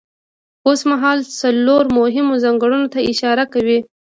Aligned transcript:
اوسمهال 0.67 1.19
څلورو 1.39 1.89
مهمو 1.99 2.35
ځانګړنو 2.43 2.87
ته 2.93 2.99
اشاره 3.11 3.43
کوم. 3.53 3.81